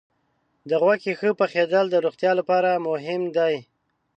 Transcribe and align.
د 0.69 0.71
غوښې 0.81 1.13
ښه 1.19 1.29
پخېدل 1.41 1.85
د 1.91 1.95
روغتیا 2.05 2.31
لپاره 2.39 2.83
مهم 2.87 3.21
دي. 3.37 3.55